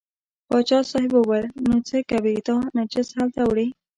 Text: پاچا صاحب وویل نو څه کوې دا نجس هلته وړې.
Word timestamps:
پاچا 0.47 0.79
صاحب 0.91 1.11
وویل 1.15 1.47
نو 1.67 1.75
څه 1.87 1.97
کوې 2.09 2.35
دا 2.47 2.57
نجس 2.77 3.07
هلته 3.19 3.41
وړې. 3.49 3.67